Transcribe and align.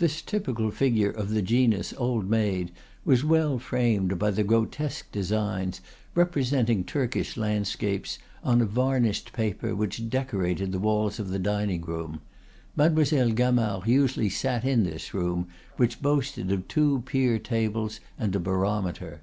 This 0.00 0.22
typical 0.22 0.72
figure 0.72 1.12
of 1.12 1.30
the 1.30 1.40
genus 1.40 1.94
Old 1.98 2.28
Maid 2.28 2.72
was 3.04 3.22
well 3.24 3.60
framed 3.60 4.18
by 4.18 4.32
the 4.32 4.42
grotesque 4.42 5.12
designs, 5.12 5.80
representing 6.16 6.82
Turkish 6.82 7.36
landscapes, 7.36 8.18
on 8.42 8.60
a 8.60 8.64
varnished 8.64 9.32
paper 9.32 9.72
which 9.76 10.08
decorated 10.10 10.72
the 10.72 10.80
walls 10.80 11.20
of 11.20 11.28
the 11.28 11.38
dining 11.38 11.82
room. 11.82 12.22
Mademoiselle 12.74 13.30
Gamard 13.30 13.86
usually 13.86 14.30
sat 14.30 14.64
in 14.64 14.82
this 14.82 15.14
room, 15.14 15.46
which 15.76 16.02
boasted 16.02 16.50
of 16.50 16.66
two 16.66 17.02
pier 17.06 17.38
tables 17.38 18.00
and 18.18 18.34
a 18.34 18.40
barometer. 18.40 19.20